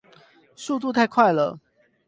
[0.55, 1.59] 速度太快了